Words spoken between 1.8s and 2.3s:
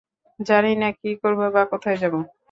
যাবো।